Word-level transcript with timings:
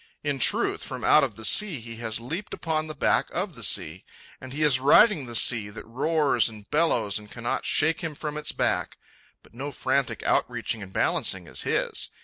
In 0.23 0.39
truth, 0.39 0.81
from 0.83 1.03
out 1.03 1.23
of 1.23 1.35
the 1.35 1.45
sea 1.45 1.79
he 1.79 1.97
has 1.97 2.19
leaped 2.19 2.55
upon 2.55 2.87
the 2.87 2.95
back 2.95 3.29
of 3.29 3.53
the 3.53 3.61
sea, 3.61 4.03
and 4.41 4.51
he 4.51 4.63
is 4.63 4.79
riding 4.79 5.27
the 5.27 5.35
sea 5.35 5.69
that 5.69 5.85
roars 5.85 6.49
and 6.49 6.67
bellows 6.71 7.19
and 7.19 7.29
cannot 7.29 7.65
shake 7.65 8.01
him 8.01 8.15
from 8.15 8.35
its 8.35 8.51
back. 8.51 8.97
But 9.43 9.53
no 9.53 9.69
frantic 9.69 10.23
outreaching 10.23 10.81
and 10.81 10.91
balancing 10.91 11.45
is 11.45 11.61
his. 11.61 12.09